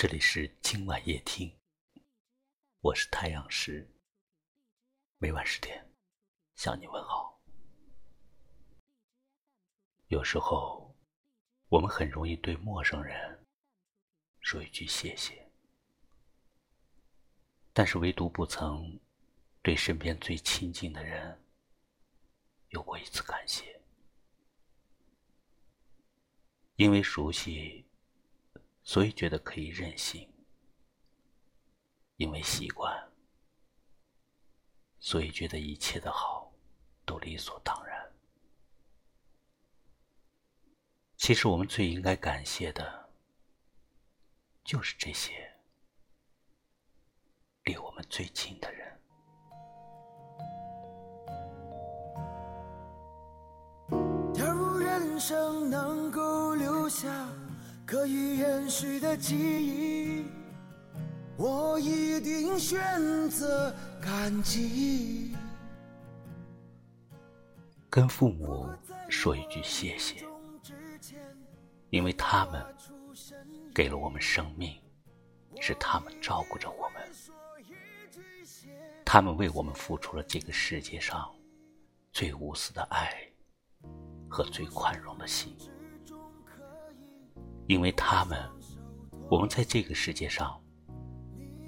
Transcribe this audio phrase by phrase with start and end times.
[0.00, 1.52] 这里是今晚夜听，
[2.82, 3.84] 我是太阳石，
[5.16, 5.90] 每晚十点
[6.54, 7.42] 向你问好。
[10.06, 10.94] 有时候，
[11.68, 13.44] 我们很容易对陌生人
[14.38, 15.50] 说一句谢谢，
[17.72, 19.00] 但是唯独不曾
[19.62, 21.42] 对身边最亲近的人
[22.68, 23.80] 有过一次感谢，
[26.76, 27.84] 因为熟悉。
[28.88, 30.26] 所以觉得可以任性，
[32.16, 33.12] 因为习惯，
[34.98, 36.50] 所以觉得一切的好
[37.04, 38.10] 都理所当然。
[41.18, 43.10] 其实我们最应该感谢的，
[44.64, 45.54] 就是这些
[47.64, 49.00] 离我们最近的人。
[54.32, 57.08] 假如人生能够留下。
[57.88, 60.26] 可以延续的记忆，
[61.38, 62.78] 我一定选
[63.30, 65.34] 择感激。
[67.88, 68.68] 跟父母
[69.08, 70.22] 说一句谢谢，
[71.88, 72.62] 因为他们
[73.74, 74.78] 给了我们生命，
[75.58, 77.02] 是他们照顾着我们，
[79.02, 81.34] 他们为我们付出了这个世界上
[82.12, 83.16] 最无私的爱
[84.28, 85.56] 和最宽容的心。
[87.68, 88.38] 因为他们，
[89.28, 90.58] 我们在这个世界上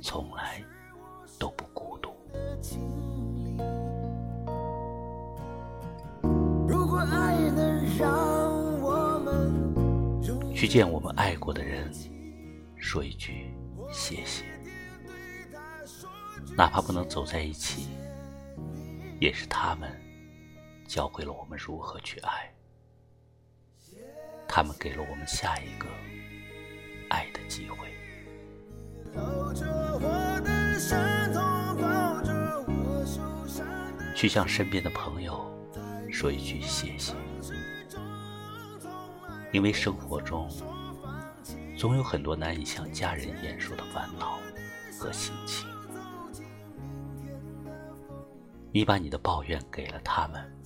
[0.00, 0.62] 从来
[1.40, 2.16] 都不孤独。
[10.54, 11.92] 去见我们爱过的人，
[12.76, 13.52] 说一句
[13.90, 14.44] 谢谢，
[16.56, 17.88] 哪怕不能走在一起，
[19.20, 19.90] 也是他们
[20.86, 22.52] 教会了我们如何去爱。
[24.48, 25.86] 他们给了我们下一个
[27.10, 27.86] 爱的机会。
[34.14, 35.48] 去向身边的朋友
[36.10, 37.14] 说一句谢谢，
[39.52, 40.50] 因为生活中
[41.76, 44.40] 总有很多难以向家人言说的烦恼
[44.98, 45.68] 和心情，
[48.72, 50.57] 你把你的抱怨给了他们。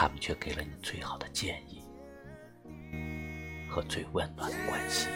[0.00, 1.82] 他们却给了你最好的建议
[3.68, 5.08] 和最温暖的关心。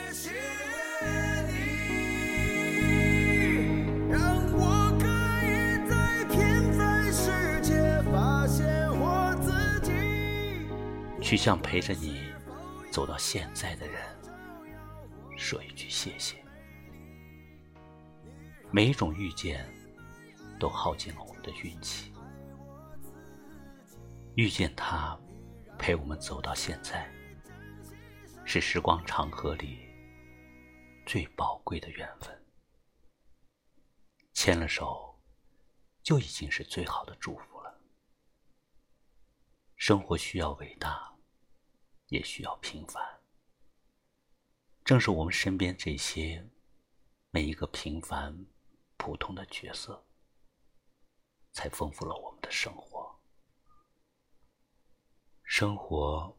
[11.21, 12.21] 去向陪着你
[12.91, 14.03] 走到现在的人
[15.37, 16.35] 说一句谢谢。
[18.73, 19.65] 每一种遇见
[20.59, 22.12] 都耗尽了我们的运气。
[24.35, 25.19] 遇见他，
[25.79, 27.07] 陪我们走到现在，
[28.47, 29.79] 是时光长河里
[31.05, 32.47] 最宝贵的缘分。
[34.33, 35.21] 牵了手，
[36.03, 37.79] 就已经是最好的祝福了。
[39.77, 41.15] 生活需要伟大，
[42.07, 43.21] 也需要平凡。
[44.83, 46.49] 正是我们身边这些
[47.31, 48.47] 每一个平凡、
[48.97, 50.07] 普通的角色，
[51.53, 53.21] 才丰富了我们的生活。
[55.55, 56.35] 生活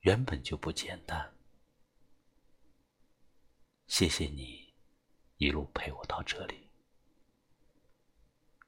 [0.00, 1.30] 原本就不简单，
[3.88, 4.72] 谢谢你
[5.36, 6.66] 一路陪我到这里，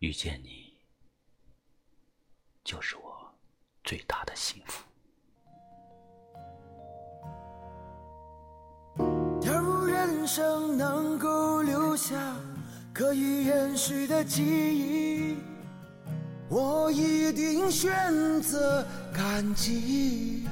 [0.00, 0.70] 遇见你
[2.62, 3.34] 就是我
[3.82, 4.84] 最大的幸福。
[9.40, 12.36] 假如人生能够留下
[12.92, 15.03] 可以延续的记忆。
[16.48, 20.44] 我一定选择感激。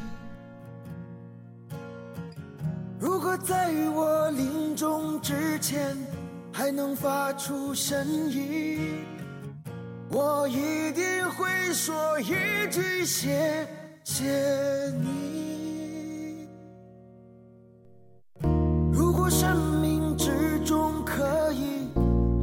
[2.99, 5.97] 如果在我临终之前
[6.53, 9.05] 还能发出声音，
[10.09, 12.33] 我一定会说一
[12.71, 13.67] 句谢
[14.03, 14.25] 谢
[15.03, 16.49] 你。
[18.93, 21.89] 如果生命之中可以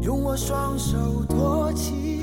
[0.01, 2.18] 用我双手托起。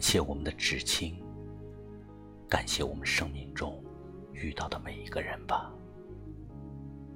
[0.00, 1.14] 感谢我们的至亲，
[2.48, 3.84] 感谢我们生命中
[4.32, 5.70] 遇到的每一个人吧。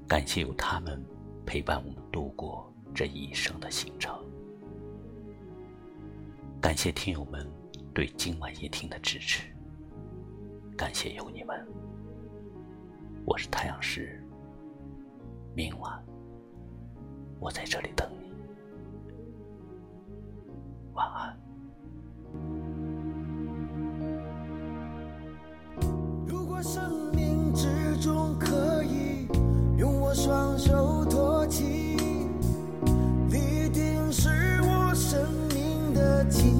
[0.06, 1.02] 感谢有他们
[1.46, 4.14] 陪伴我们度过这一生的行程。
[6.60, 7.50] 感谢听友们
[7.94, 9.50] 对今晚夜听的支持，
[10.76, 11.66] 感谢有你们。
[13.25, 14.22] 我是太阳石，
[15.54, 16.04] 明晚
[17.40, 18.30] 我在这里等你。
[20.92, 21.44] 晚安。
[36.31, 36.53] 起，